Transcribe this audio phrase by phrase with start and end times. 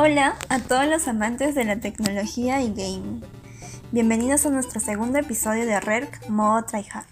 [0.00, 3.20] Hola a todos los amantes de la tecnología y gaming.
[3.90, 7.04] Bienvenidos a nuestro segundo episodio de RERC Modo Tryhard.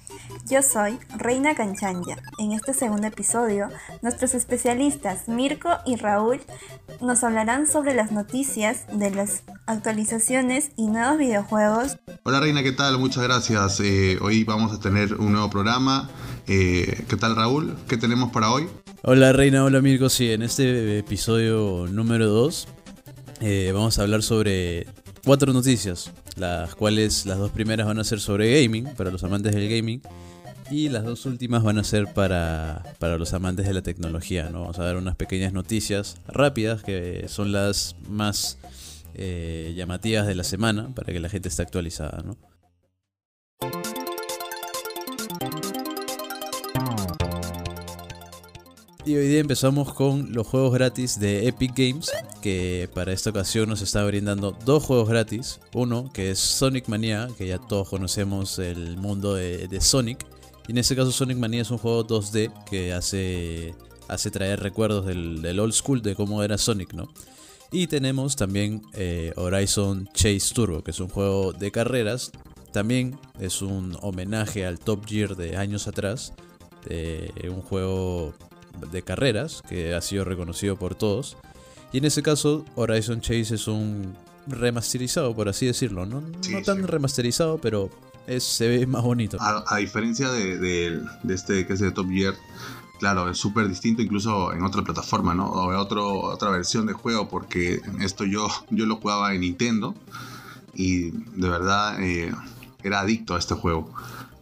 [0.49, 2.17] Yo soy Reina Canchanya.
[2.39, 3.71] En este segundo episodio,
[4.03, 6.41] nuestros especialistas Mirko y Raúl
[7.01, 11.99] nos hablarán sobre las noticias de las actualizaciones y nuevos videojuegos.
[12.23, 13.01] Hola Reina, ¿qué tal?
[13.01, 13.81] Muchas gracias.
[13.81, 16.09] Eh, hoy vamos a tener un nuevo programa.
[16.47, 17.77] Eh, ¿Qué tal Raúl?
[17.89, 18.69] ¿Qué tenemos para hoy?
[19.03, 20.09] Hola Reina, hola Mirko.
[20.09, 22.76] Sí, en este episodio número 2
[23.41, 24.87] eh, vamos a hablar sobre
[25.25, 29.55] cuatro noticias, las cuales las dos primeras van a ser sobre gaming, para los amantes
[29.55, 30.01] del gaming,
[30.71, 34.51] y las dos últimas van a ser para, para los amantes de la tecnología.
[34.51, 34.63] ¿no?
[34.63, 38.59] Vamos a dar unas pequeñas noticias rápidas que son las más
[39.15, 42.23] eh, llamativas de la semana para que la gente esté actualizada.
[42.23, 42.37] ¿no?
[49.07, 52.11] Y hoy día empezamos con los juegos gratis de Epic Games,
[52.43, 55.61] que para esta ocasión nos está brindando dos juegos gratis.
[55.75, 60.27] Uno que es Sonic Mania, que ya todos conocemos el mundo de, Sonic.
[60.67, 63.77] Y en este caso Sonic Mania es un juego 2D que hace,
[64.09, 67.09] hace traer recuerdos del, old school de cómo era Sonic, ¿no?
[67.71, 72.33] Y tenemos también eh, Horizon Chase Turbo, que es un juego de carreras.
[72.73, 76.33] También es un homenaje al Top Gear de años atrás.
[76.89, 78.35] un juego
[78.91, 81.37] de carreras, que ha sido reconocido por todos.
[81.93, 84.15] Y en ese caso, Horizon Chase es un
[84.47, 86.07] remasterizado, por así decirlo.
[86.07, 86.23] No,
[86.65, 87.91] tan remasterizado, pero
[88.27, 89.39] es, se ve más bonito.
[89.41, 92.35] A, diferencia de, este que es de Top Gear,
[92.99, 95.47] claro, es súper distinto incluso en otra plataforma, ¿no?
[95.47, 99.95] O en otro, otra versión de juego, porque esto yo, yo lo jugaba en Nintendo
[100.75, 102.33] y de verdad eh,
[102.83, 103.91] era adicto a este juego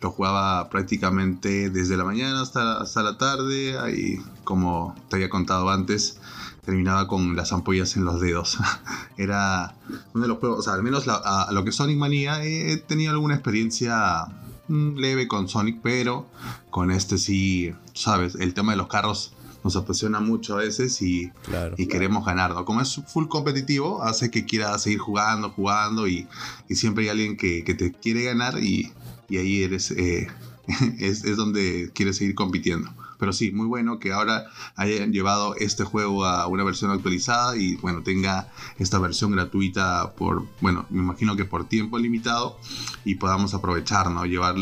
[0.05, 3.75] lo jugaba prácticamente desde la mañana hasta, hasta la tarde.
[3.97, 6.19] y como te había contado antes,
[6.63, 8.59] terminaba con las ampollas en los dedos.
[9.17, 9.75] Era
[10.13, 13.13] uno de los juegos, o sea, al menos a, lo que Sonic Manía he tenido
[13.13, 14.27] alguna experiencia
[14.69, 16.27] mm, leve con Sonic, pero
[16.69, 19.33] con este sí, sabes, el tema de los carros
[19.63, 21.33] nos apasiona mucho a veces y,
[21.79, 22.67] y queremos ganar, ¿no?
[22.67, 26.29] Como es full competitivo, hace que quiera seguir jugando, jugando y,
[26.69, 28.93] y siempre hay alguien que, que, te quiere ganar y,
[29.29, 30.29] y ahí eres, eh,
[30.99, 32.91] es, es, donde quieres seguir compitiendo.
[33.19, 34.47] Pero sí, muy bueno que ahora
[34.77, 40.47] hayan llevado este juego a una versión actualizada y bueno, tenga esta versión gratuita por,
[40.61, 42.59] bueno, me imagino que por tiempo limitado
[43.05, 44.27] y podamos aprovechar, ¿no?
[44.27, 44.57] Llevar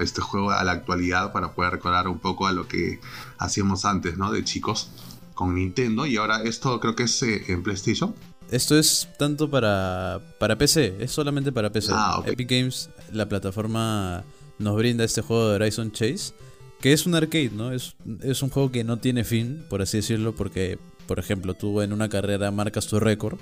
[0.00, 3.00] este juego a la actualidad para poder recordar un poco a lo que
[3.38, 4.32] hacíamos antes, ¿no?
[4.32, 4.90] De chicos
[5.34, 8.14] con Nintendo y ahora esto creo que es eh, en PlayStation.
[8.50, 11.92] Esto es tanto para, para PC, es solamente para PC.
[11.94, 14.24] Ah, Epic Games, la plataforma,
[14.58, 16.32] nos brinda este juego de Horizon Chase,
[16.80, 17.72] que es un arcade, ¿no?
[17.72, 21.80] Es, es un juego que no tiene fin, por así decirlo, porque, por ejemplo, tú
[21.80, 23.38] en una carrera marcas tu récord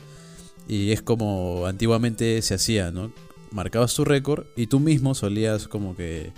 [0.68, 3.10] y es como antiguamente se hacía, ¿no?
[3.50, 6.32] Marcabas tu récord y tú mismo solías como que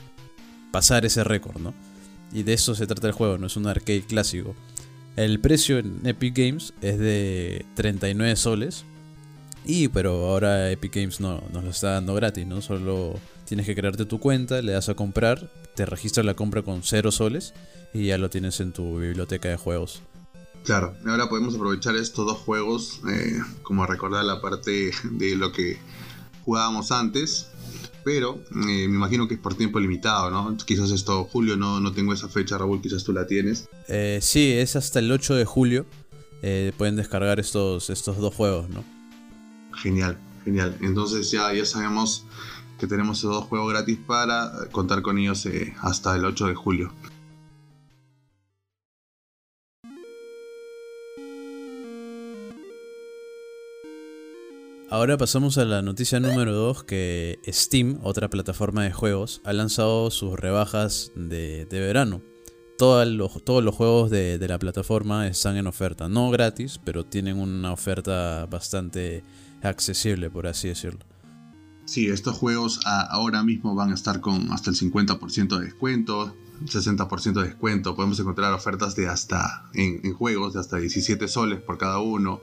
[0.71, 1.75] pasar ese récord, ¿no?
[2.33, 4.55] Y de eso se trata el juego, no es un arcade clásico.
[5.17, 8.85] El precio en Epic Games es de 39 soles.
[9.65, 12.63] Y pero ahora Epic Games no nos lo está dando gratis, ¿no?
[12.63, 16.83] Solo tienes que crearte tu cuenta, le das a comprar, te registras la compra con
[16.83, 17.53] 0 soles
[17.93, 20.03] y ya lo tienes en tu biblioteca de juegos.
[20.65, 25.79] Claro, ahora podemos aprovechar estos dos juegos eh, como recordar la parte de lo que
[26.45, 27.49] jugábamos antes
[28.05, 30.57] pero eh, me imagino que es por tiempo limitado, ¿no?
[30.65, 33.69] Quizás esto, julio, no, no tengo esa fecha, Raúl, quizás tú la tienes.
[33.89, 35.87] Eh, sí, es hasta el 8 de julio.
[36.43, 38.85] Eh, pueden descargar estos, estos dos juegos, ¿no?
[39.77, 40.77] Genial, genial.
[40.81, 42.25] Entonces ya, ya sabemos
[42.79, 45.47] que tenemos esos dos juegos gratis para contar con ellos
[45.81, 46.93] hasta el 8 de julio.
[54.93, 60.11] Ahora pasamos a la noticia número 2 que Steam, otra plataforma de juegos, ha lanzado
[60.11, 62.23] sus rebajas de, verano.
[62.77, 67.39] Todos los, todos los juegos de, la plataforma están en oferta, no gratis, pero tienen
[67.39, 69.23] una oferta bastante
[69.63, 71.07] accesible, por así decirlo.
[71.85, 76.35] Sí, estos juegos ahora mismo van a estar con hasta el 50% de descuento,
[76.65, 77.95] 60% de descuento.
[77.95, 82.41] Podemos encontrar ofertas de hasta en, en, juegos de hasta 17 soles por cada uno.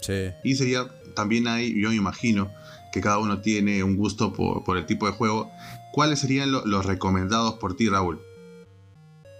[0.00, 0.30] Sí.
[0.42, 2.50] Y sería también hay, yo me imagino
[2.92, 5.50] que cada uno tiene un gusto por, el tipo de juego.
[5.92, 8.20] ¿Cuáles serían los recomendados por ti, Raúl?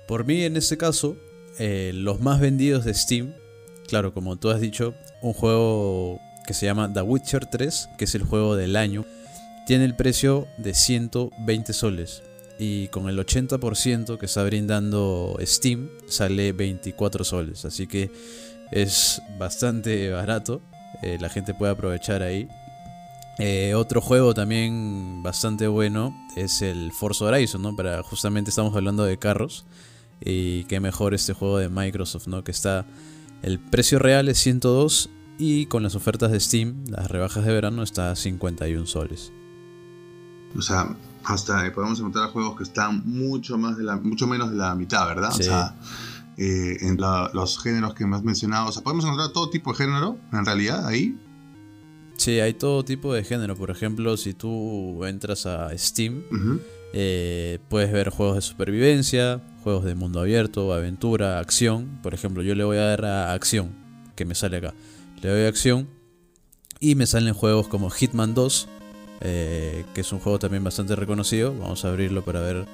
[0.09, 1.17] Por mí, en este caso,
[1.59, 3.33] eh, los más vendidos de Steam,
[3.89, 8.15] claro, como tú has dicho, un juego que se llama The Witcher 3, que es
[8.15, 9.05] el juego del año,
[9.67, 12.23] tiene el precio de 120 soles.
[12.57, 17.65] y con el 80% que está brindando Steam sale 24 soles.
[17.65, 18.13] Así que
[18.71, 20.63] es bastante barato.
[21.03, 22.49] Eh, la gente puede aprovechar ahí.
[23.39, 27.75] Eh, otro juego también bastante bueno es el Forza Horizon, ¿no?
[27.75, 29.65] Para justamente estamos hablando de carros.
[30.21, 32.45] Y qué mejor este juego de Microsoft, ¿no?
[32.45, 32.87] Que está.
[33.43, 37.83] El precio real es 102 y con las ofertas de Steam, las rebajas de verano,
[37.83, 39.33] está a 51 soles.
[40.57, 44.57] O sea, hasta podemos encontrar juegos que están mucho más de la, mucho menos de
[44.57, 45.31] la mitad, ¿verdad?
[45.33, 45.75] O sea,
[46.37, 49.79] eh, en los géneros que me has mencionado, o sea, podemos encontrar todo tipo de
[49.79, 51.17] género, en realidad, ahí.
[52.17, 53.57] Sí, hay todo tipo de género.
[53.57, 56.23] Por ejemplo, si tú entras a Steam,
[56.93, 61.99] eh, puedes ver juegos de supervivencia, juegos de mundo abierto, aventura, acción.
[62.03, 63.73] Por ejemplo, yo le voy a dar a acción,
[64.15, 64.75] que me sale acá.
[65.23, 65.89] Le doy a acción
[66.81, 68.69] y me salen juegos como Hitman 2,
[69.21, 71.55] eh, que es un juego también bastante reconocido.
[71.59, 72.67] Vamos a abrirlo para ver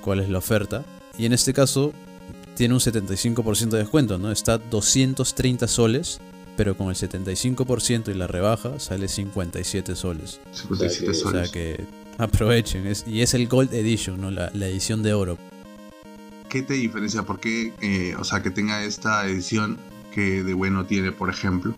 [0.00, 0.84] cuál es la oferta.
[1.18, 1.92] Y en este caso
[2.58, 4.32] tiene un 75% de descuento, ¿no?
[4.32, 6.20] Está 230 soles,
[6.56, 10.40] pero con el 75% y la rebaja sale 57 soles.
[10.50, 11.40] 57 soles.
[11.40, 11.84] O sea que
[12.18, 12.92] aprovechen.
[13.06, 14.32] y es el Gold Edition, ¿no?
[14.32, 15.38] La, edición de oro.
[16.48, 17.22] ¿Qué te diferencia?
[17.22, 19.78] ¿Por qué, eh, o sea, que tenga esta edición
[20.12, 21.76] que de bueno tiene, por ejemplo?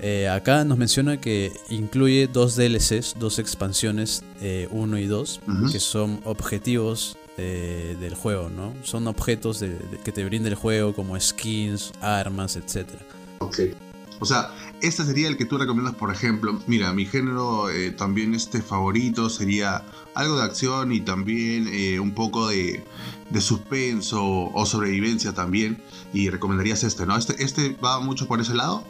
[0.00, 5.40] Eh, acá nos menciona que incluye dos DLCs, dos expansiones, 1 eh, y 2,
[5.70, 8.74] que son objetivos eh, del juego, ¿no?
[8.82, 9.64] Son objetos
[10.04, 12.88] que te brinda el juego como skins, armas, etc.
[13.38, 13.60] Ok.
[14.18, 14.50] O sea,
[14.82, 16.60] este sería el que tú recomiendas, por ejemplo.
[16.66, 19.82] Mira, mi género también este favorito sería
[20.14, 22.84] algo de acción y también un poco de,
[23.30, 25.82] de, suspenso o sobrevivencia también.
[26.12, 27.16] Y recomendarías este, ¿no?
[27.16, 28.84] Este, este va mucho por ese lado.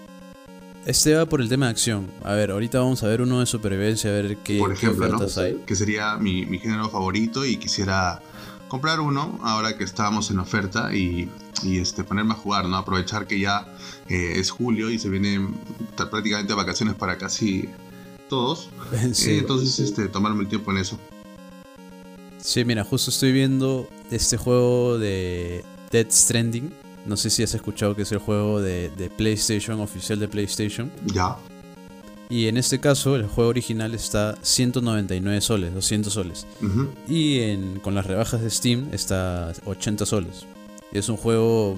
[0.87, 2.11] Este va por el tema de acción.
[2.25, 5.37] A ver, ahorita vamos a ver uno de supervivencia, a ver qué, por ejemplo, ofertas
[5.37, 5.63] hay.
[5.67, 8.23] Que sería mi, género favorito y quisiera
[8.69, 11.29] comprar uno ahora que estábamos en oferta y,
[11.65, 12.77] este, ponerme a jugar, ¿no?
[12.77, 13.67] Aprovechar que ya
[14.09, 15.55] eh, es julio y se vienen
[15.97, 17.69] prácticamente vacaciones para casi
[18.29, 18.71] todos.
[19.13, 20.99] Sí, entonces, este, tomarme el tiempo en eso.
[22.39, 27.97] Sí, mira, justo estoy viendo este juego de Dead Stranding no sé si has escuchado
[27.97, 30.91] que es el juego de, PlayStation, oficial de PlayStation.
[31.07, 31.37] Ya.
[32.29, 36.47] Y en este caso, el juego original está 199 soles, 200 soles.
[37.09, 40.47] Y con las rebajas de Steam está 80 soles.
[40.93, 41.77] Es un juego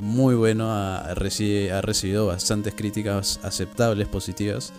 [0.00, 4.72] muy bueno, ha, recibido bastantes críticas aceptables, positivas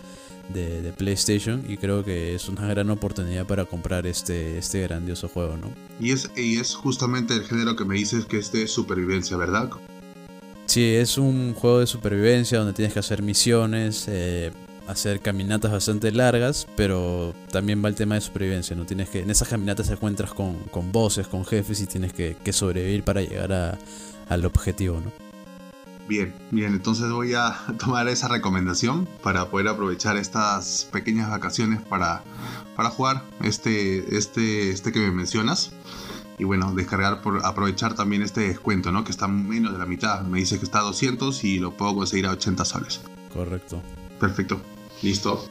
[0.52, 1.64] de, PlayStation.
[1.68, 5.72] Y creo que es una gran oportunidad para comprar este, este grandioso juego, ¿no?
[6.00, 9.70] Y es, y es justamente el género que me dices que es de supervivencia, ¿verdad?
[10.76, 14.52] Sí, es un juego de supervivencia donde tienes que hacer misiones, eh,
[14.86, 18.84] hacer caminatas bastante largas, pero también va el tema de supervivencia, ¿no?
[18.84, 22.36] Tienes que, en esas caminatas te encuentras con, con voces, con jefes y tienes que,
[22.52, 23.78] sobrevivir para llegar
[24.28, 25.10] al objetivo, ¿no?
[26.08, 32.22] Bien, bien, entonces voy a tomar esa recomendación para poder aprovechar estas pequeñas vacaciones para,
[32.76, 35.72] para jugar este, este, este que me mencionas
[36.38, 39.04] y bueno, descargar por aprovechar también este descuento, ¿no?
[39.04, 40.22] Que está menos de la mitad.
[40.22, 43.00] Me dice que está a 200 y lo puedo conseguir a 80 soles.
[43.32, 43.82] Correcto.
[44.20, 44.60] Perfecto.
[45.02, 45.46] Listo.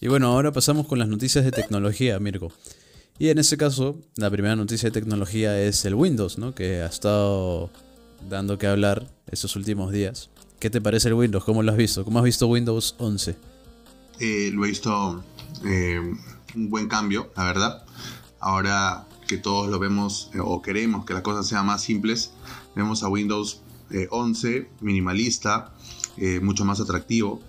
[0.00, 2.52] Y bueno, ahora pasamos con las noticias de tecnología, Mirko.
[3.18, 6.54] Y en este caso, la primera noticia de tecnología es el Windows, ¿no?
[6.54, 7.70] Que ha estado
[8.28, 10.30] dando que hablar estos últimos días.
[10.66, 11.44] ¿Qué te parece el Windows?
[11.44, 12.04] ¿Cómo lo has visto?
[12.04, 13.36] ¿Cómo has visto Windows 11?
[14.18, 15.22] Eh, lo he visto
[15.64, 16.00] eh,
[16.56, 17.84] un buen cambio, la verdad.
[18.40, 22.32] Ahora que todos lo vemos eh, o queremos que las cosas sean más simples,
[22.74, 23.60] vemos a Windows
[24.10, 25.72] 11 minimalista,
[26.42, 27.40] mucho más atractivo,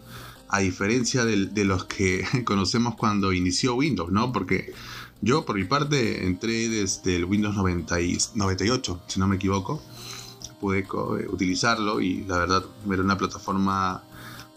[0.48, 4.32] a diferencia de, los que conocemos cuando inició Windows, ¿no?
[4.32, 4.74] Porque
[5.24, 9.82] yo, por mi parte, entré desde el Windows 98, si no me equivoco
[10.60, 14.04] pude eh, utilizarlo y la verdad era una plataforma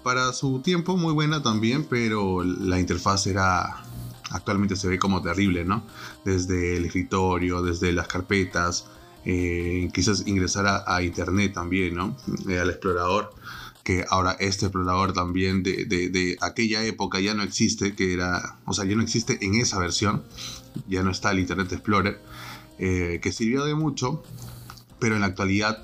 [0.03, 3.83] para su tiempo muy buena también, pero la interfaz era
[4.31, 5.85] actualmente se ve como terrible, ¿no?
[6.25, 8.87] Desde el escritorio, desde las carpetas,
[9.25, 12.17] eh, quizás ingresar a, internet también, ¿no?
[12.49, 13.35] Eh, al explorador,
[13.83, 18.73] que ahora este explorador también de, de, aquella época ya no existe, que era, o
[18.73, 20.23] sea, ya no existe en esa versión,
[20.89, 22.21] ya no está el Internet Explorer,
[22.79, 24.23] que sirvió de mucho,
[25.01, 25.83] pero en la actualidad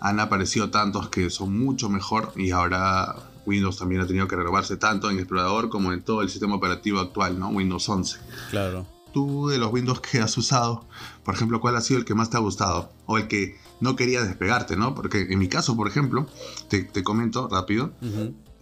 [0.00, 4.76] han aparecido tantos que son mucho mejor y ahora Windows también ha tenido que renovarse
[4.76, 7.48] tanto en el explorador como en todo el sistema operativo actual, ¿no?
[7.48, 8.18] Windows 11.
[8.50, 8.86] Claro.
[9.12, 10.84] tú de los Windows que has usado,
[11.24, 12.92] por ejemplo, ¿cuál ha sido el que más te ha gustado?
[13.06, 14.94] O el que no quería despegarte, ¿no?
[14.94, 16.26] Porque en mi caso, por ejemplo,
[16.68, 17.92] te, comento rápido,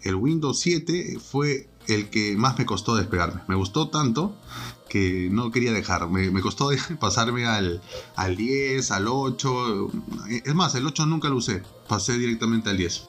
[0.02, 3.42] el Windows 7 fue el que más me costó despegarme.
[3.48, 4.36] Me gustó tanto
[4.88, 6.08] que no quería dejar.
[6.08, 7.80] Me, costó pasarme al,
[8.14, 9.88] al 10, al 8.
[10.44, 11.62] Es más, el 8 nunca lo usé.
[11.88, 13.08] Pasé directamente al 10.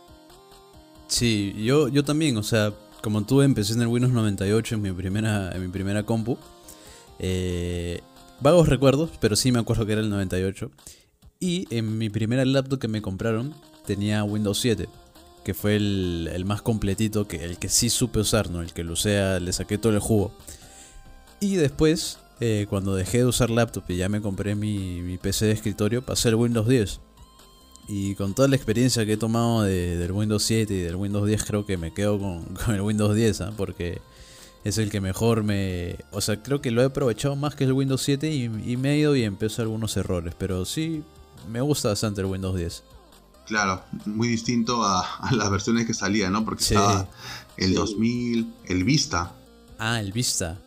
[1.07, 4.91] Sí, yo, yo también, o sea, como tú empecé en el Windows 98 en mi
[4.91, 6.37] primera, mi primera compu.
[7.19, 8.01] Eh,
[8.41, 10.71] vagos recuerdos, pero sí me acuerdo que era el 98.
[11.39, 13.53] Y en mi primera laptop que me compraron
[13.85, 14.89] tenía Windows 7,
[15.47, 18.61] que fue el, más completito, que, el que sí supe usar, ¿no?
[18.61, 20.33] El que lo usé, le saqué todo el jugo.
[21.39, 25.53] Y después, eh, cuando dejé de usar laptop y ya me compré mi, PC de
[25.53, 26.99] escritorio, pasé el Windows 10.
[27.87, 31.45] Y con toda la experiencia que he tomado del Windows 7 y del Windows 10,
[31.45, 33.53] creo que me quedo con, el Windows 10, ¿ah?
[33.55, 34.01] porque
[34.65, 35.95] es el que mejor me...
[36.11, 38.97] O sea, creo que lo he aprovechado más que el Windows 7 y, me he
[38.97, 41.03] ido y empezó algunos errores, pero sí,
[41.49, 42.96] me gusta bastante el Windows 10.
[43.47, 46.43] Claro, muy distinto a, las versiones que salían, ¿no?
[46.43, 47.09] Porque estaba
[47.55, 49.33] el 2000, el Vista.
[49.79, 50.59] Ah, el Vista.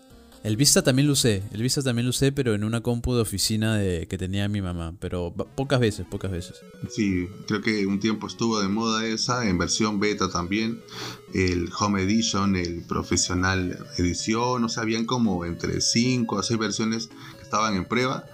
[0.43, 3.21] El Vista también lo usé, el Vista también lo usé, pero en una compu de
[3.21, 6.63] oficina de, que tenía mi mamá, pero pocas veces, pocas veces.
[6.91, 10.81] Sí, creo que un tiempo estuvo de moda esa, en versión beta también,
[11.35, 17.09] el Home Edition, el Profesional Edición, o sea, habían como entre 5 a 6 versiones
[17.37, 18.25] que estaban en prueba,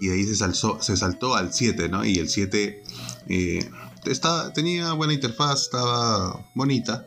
[0.00, 2.04] y de ahí se, se saltó al 7, ¿no?
[2.04, 2.82] Y el 7
[3.28, 3.70] eh,
[4.54, 7.04] tenía buena interfaz, estaba bonita,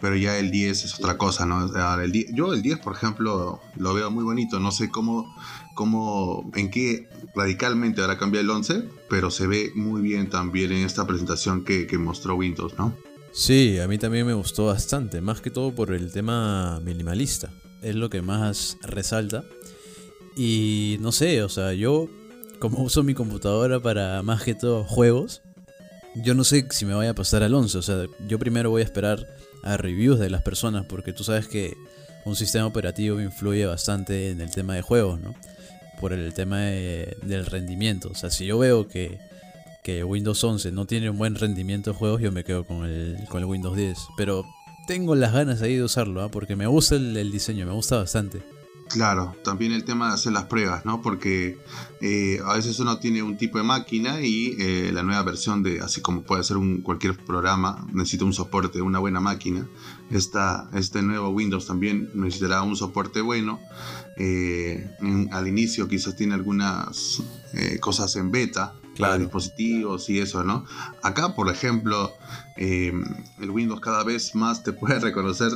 [0.00, 1.70] pero ya el 10 es otra cosa, ¿no?
[2.00, 5.34] el yo el 10, por ejemplo, lo veo muy bonito, no sé cómo,
[5.74, 10.84] cómo, en qué radicalmente ahora cambia el 11, pero se ve muy bien también en
[10.84, 12.94] esta presentación que, que mostró Windows, ¿no?
[13.32, 17.50] Sí, a mí también me gustó bastante, más que todo por el tema minimalista,
[17.82, 19.44] es lo que más resalta.
[20.36, 22.08] Y no sé, o sea, yo
[22.58, 25.42] como uso mi computadora para más que todo juegos,
[26.22, 28.82] yo no sé si me vaya a pasar al 11, o sea, yo primero voy
[28.82, 29.26] a esperar
[29.62, 31.74] a reviews de las personas, porque tú sabes que
[32.24, 35.34] un sistema operativo influye bastante en el tema de juegos, ¿no?
[36.00, 38.10] Por el tema del rendimiento.
[38.10, 39.18] O sea, si yo veo que,
[39.82, 43.16] que, Windows 11 no tiene un buen rendimiento de juegos, yo me quedo con el,
[43.28, 43.98] con el Windows 10.
[44.16, 44.44] Pero
[44.86, 46.30] tengo las ganas ahí de usarlo, ¿ah?
[46.30, 48.42] porque me gusta el diseño, me gusta bastante.
[48.88, 51.02] Claro, también el tema de hacer las pruebas, ¿no?
[51.02, 51.58] Porque
[52.00, 55.80] eh, a veces uno tiene un tipo de máquina y eh, la nueva versión de,
[55.80, 59.68] así como puede ser un, cualquier programa, necesita un soporte, una buena máquina.
[60.10, 63.60] Esta, este nuevo Windows también necesitará un soporte bueno.
[64.16, 64.90] Eh,
[65.30, 67.22] al inicio quizás tiene algunas
[67.80, 70.64] cosas en beta para dispositivos y eso, ¿no?
[71.02, 72.12] Acá, por ejemplo,
[72.56, 75.50] el Windows cada vez más te puede reconocer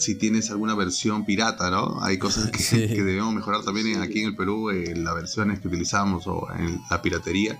[0.00, 2.02] si tienes alguna versión pirata, ¿no?
[2.02, 6.26] Hay cosas que, debemos mejorar también aquí en el Perú, en las versiones que utilizamos
[6.26, 7.58] o en la piratería,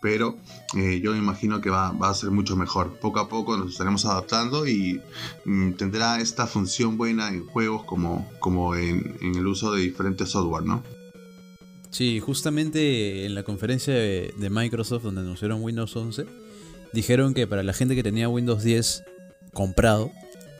[0.00, 0.36] pero
[0.76, 2.98] eh, yo me imagino que va, a ser mucho mejor.
[3.00, 5.00] Poco a poco nos estaremos adaptando y
[5.44, 10.64] mm, tendrá esta función buena en juegos como, como en, el uso de diferentes software,
[10.64, 10.82] ¿no?
[11.90, 16.24] Sí, justamente en la conferencia de, Microsoft donde anunciaron Windows 11,
[16.92, 19.04] dijeron que para la gente que tenía Windows 10
[19.52, 20.12] comprado,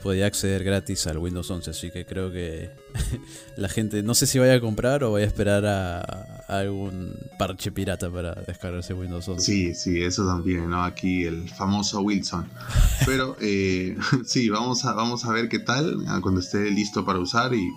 [0.02, 2.70] podía acceder gratis al Windows 11, así que creo que
[3.56, 6.00] la gente no sé si vaya a comprar o vaya a esperar a,
[6.48, 9.44] algún parche pirata para descargarse Windows 11.
[9.44, 10.82] Sí, sí, eso también, ¿no?
[10.82, 12.48] Aquí el famoso Wilson.
[13.06, 17.54] Pero eh, sí, vamos a, vamos a ver qué tal cuando esté listo para usar
[17.54, 17.70] y,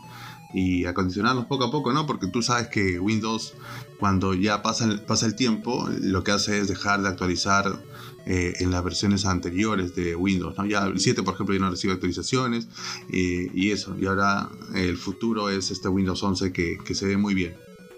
[0.53, 2.05] y acondicionarlos poco a poco, ¿no?
[2.05, 3.53] Porque tú sabes que Windows,
[3.99, 7.79] cuando ya pasa pasa el tiempo, lo que hace es dejar de actualizar
[8.25, 10.57] eh, en las versiones anteriores de Windows.
[10.57, 10.65] ¿no?
[10.65, 12.67] Ya el 7, por ejemplo, ya no recibe actualizaciones
[13.09, 13.95] y eso.
[13.99, 17.55] Y ahora el futuro es este Windows 11 que, se ve muy bien.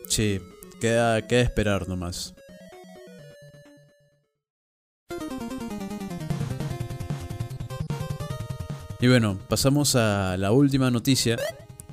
[0.08, 0.40] Sí,
[0.80, 2.34] queda, queda esperar nomás.
[9.02, 11.38] Y bueno, pasamos a la última noticia,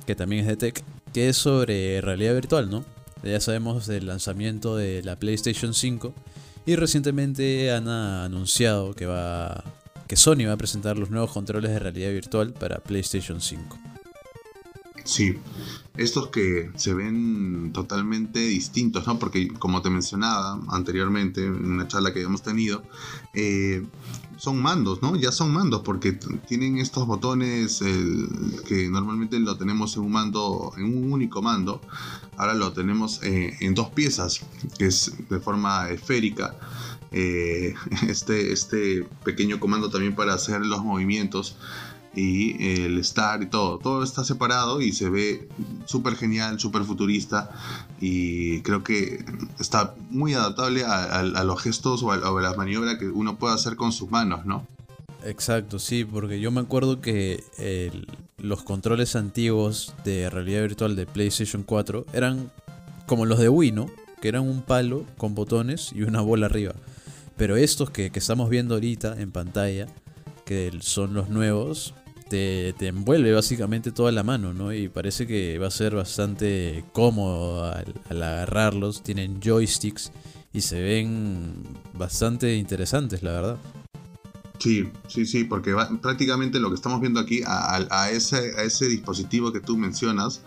[0.05, 0.83] que también es de tech,
[1.13, 2.83] que es sobre realidad virtual, ¿no?
[3.23, 6.13] Ya sabemos del lanzamiento de la PlayStation 5
[6.65, 9.63] y recientemente han anunciado que va
[10.07, 13.92] que Sony va a presentar los nuevos controles de realidad virtual para PlayStation 5.
[15.03, 15.37] Sí,
[15.97, 19.19] estos que se ven totalmente distintos, ¿no?
[19.19, 22.83] Porque como te mencionaba anteriormente en una charla que habíamos tenido,
[23.33, 23.85] eh,
[24.37, 25.15] son mandos, ¿no?
[25.15, 27.79] Ya son mandos porque tienen estos botones
[28.67, 31.81] que normalmente lo tenemos en un mando, en un único mando.
[32.37, 34.41] Ahora lo tenemos eh, en dos piezas,
[34.77, 36.55] que es de forma esférica.
[37.11, 37.75] Eh,
[38.07, 41.55] este, este pequeño comando también para hacer los movimientos
[42.15, 43.79] y el Star y todo.
[43.79, 45.49] Todo está separado y se ve
[45.85, 47.49] súper genial, súper futurista
[47.99, 49.25] y creo que
[49.59, 53.75] está muy adaptable a, los gestos o a, a las maniobras que uno puede hacer
[53.75, 54.67] con sus manos, ¿no?
[55.25, 57.43] Exacto, sí, porque yo me acuerdo que
[58.37, 62.51] los controles antiguos de realidad virtual de PlayStation 4 eran
[63.05, 63.89] como los de Wii, ¿no?
[64.21, 66.73] Que eran un palo con botones y una bola arriba.
[67.37, 69.87] Pero estos que, estamos viendo ahorita en pantalla,
[70.45, 71.93] que son los nuevos,
[72.23, 74.73] te, envuelve básicamente toda la mano, ¿no?
[74.73, 79.03] Y parece que va a ser bastante cómodo al, agarrarlos.
[79.03, 80.11] Tienen joysticks
[80.53, 81.63] y se ven
[81.93, 83.57] bastante interesantes, la verdad.
[84.59, 89.77] Sí, sí, sí, porque prácticamente lo que estamos viendo aquí, a ese dispositivo que tú
[89.77, 90.41] mencionas,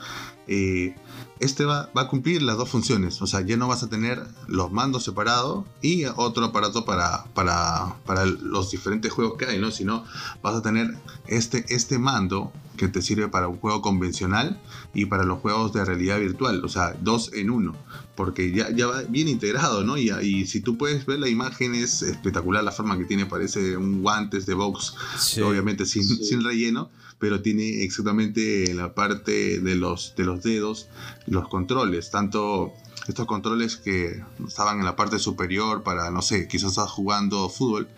[0.46, 0.94] eh,
[1.38, 3.20] este va, a cumplir las dos funciones.
[3.20, 7.96] O sea, ya no vas a tener los mandos separados y otro aparato para, para,
[8.06, 9.70] para los diferentes juegos que hay, ¿no?
[9.70, 10.04] Sino
[10.42, 14.60] vas a tener este, este mando que te sirve para un juego convencional
[14.94, 16.64] y para los juegos de realidad virtual.
[16.64, 17.74] O sea, dos en uno.
[18.14, 19.98] Porque ya, ya va bien integrado, ¿no?
[19.98, 23.26] Y, y si tú puedes ver la imagen, es espectacular la forma que tiene.
[23.26, 24.94] Parece un guantes de box,
[25.42, 26.88] obviamente sin, sin relleno
[27.18, 30.88] pero tiene exactamente en la parte de los, de los dedos
[31.26, 32.75] los controles, tanto
[33.08, 37.88] estos controles que estaban en la parte superior para, no sé, quizás estás jugando fútbol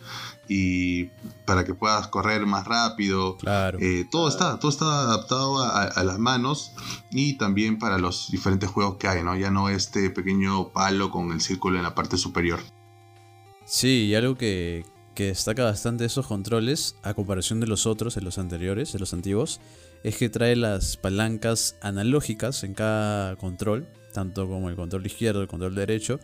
[0.49, 1.07] y
[1.47, 3.37] para que puedas correr más rápido.
[3.37, 3.79] Claro.
[3.81, 6.73] Eh, todo, está, todo está adaptado a, las manos
[7.11, 9.37] y también para los diferentes juegos que hay, ¿no?
[9.37, 12.61] Ya no este pequeño palo con el círculo en la parte superior.
[13.65, 14.85] Sí, y algo que,
[15.19, 19.13] que destaca bastante esos controles, a comparación de los otros, de los anteriores, de los
[19.13, 19.61] antiguos,
[20.05, 25.49] es que trae las palancas analógicas en cada control, tanto como el control izquierdo, el
[25.49, 26.21] control derecho.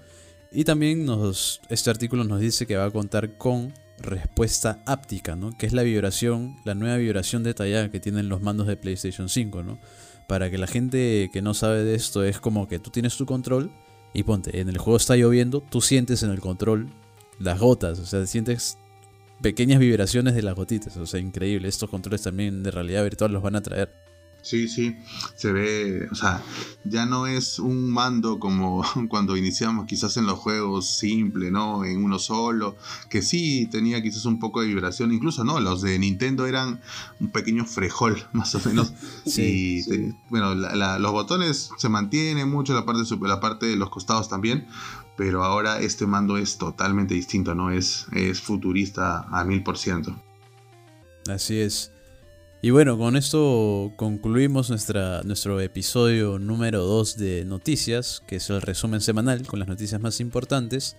[0.52, 5.58] Y también nos, este artículo nos dice que va a contar con respuesta áptica, ¿no?
[5.58, 9.64] que es la vibración, la nueva vibración detallada que tienen los mandos de PlayStation 5.
[9.64, 9.80] ¿no?
[10.28, 13.26] Para que la gente que no sabe de esto es como que tú tienes tu
[13.26, 13.72] control
[14.12, 16.92] y ponte, en el juego está lloviendo, tú sientes en el control
[17.40, 18.78] las gotas, o sea, sientes
[19.40, 20.96] pequeñas vibraciones de las gotitas.
[20.96, 21.68] O sea, increíble.
[21.68, 24.04] Estos controles también de realidad virtual los van a traer.
[24.44, 24.94] Sí, sí,
[25.36, 26.42] se ve, o sea,
[26.84, 31.82] ya no es un mando como cuando iniciamos quizás en los juegos simple, ¿no?
[31.86, 32.76] En uno solo,
[33.08, 35.60] que sí tenía quizás un poco de vibración, incluso, ¿no?
[35.60, 36.82] Los de Nintendo eran
[37.20, 38.92] un pequeño frejol, más o menos.
[39.24, 44.28] sí, y, bueno, los botones se mantienen mucho, la parte, la parte de los costados
[44.28, 44.66] también,
[45.16, 47.70] pero ahora este mando es totalmente distinto, ¿no?
[47.70, 50.14] Es, es futurista a mil por ciento.
[51.28, 51.90] Así es.
[52.64, 58.62] Y bueno, con esto concluimos nuestra, nuestro episodio número 2 de noticias, que es el
[58.62, 60.96] resumen semanal con las noticias más importantes.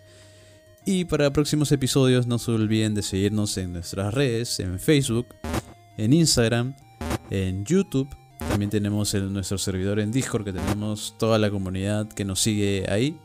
[0.86, 5.26] Y para próximos episodios no se olviden de seguirnos en nuestras redes, en Facebook,
[5.98, 6.76] en Instagram,
[7.32, 8.16] en YouTube.
[8.38, 13.18] También tenemos nuestro servidor en Discord, que tenemos toda la comunidad que nos sigue ahí.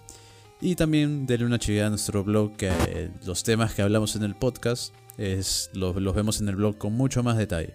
[0.61, 4.23] Y también denle una chivada a nuestro blog, que eh, los temas que hablamos en
[4.23, 7.75] el podcast es, los, vemos en el blog con mucho más detalle.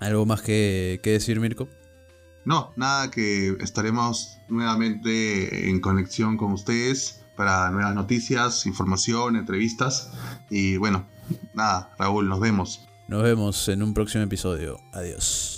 [0.00, 1.68] ¿Algo más que, que decir, Mirko?
[2.44, 10.12] No, nada, que estaremos nuevamente en conexión con ustedes para nuevas noticias, información, entrevistas.
[10.48, 11.06] Y bueno,
[11.54, 12.86] nada, Raúl, nos vemos.
[13.08, 14.78] Nos vemos en un próximo episodio.
[14.92, 15.55] Adiós.